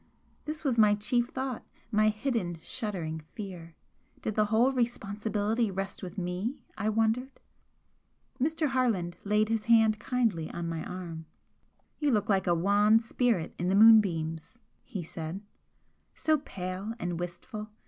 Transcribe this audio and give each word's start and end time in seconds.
This 0.45 0.63
was 0.63 0.79
my 0.79 0.95
chief 0.95 1.27
thought, 1.27 1.63
my 1.91 2.09
hidden 2.09 2.57
shuddering 2.63 3.19
fear. 3.35 3.75
Did 4.23 4.33
the 4.33 4.45
whole 4.45 4.71
responsibility 4.71 5.69
rest 5.69 6.01
with 6.01 6.17
me, 6.17 6.63
I 6.75 6.89
wondered? 6.89 7.39
Mr. 8.39 8.69
Harland 8.69 9.17
laid 9.23 9.49
his 9.49 9.65
hand 9.65 9.99
kindly 9.99 10.49
on 10.49 10.67
my 10.67 10.83
arm. 10.85 11.27
"You 11.99 12.09
look 12.09 12.29
like 12.29 12.47
a 12.47 12.55
wan 12.55 12.97
spirit 12.99 13.53
in 13.59 13.69
the 13.69 13.75
moonbeams," 13.75 14.57
he 14.81 15.03
said 15.03 15.43
"So 16.15 16.39
pale 16.39 16.95
and 16.97 17.19
wistful! 17.19 17.69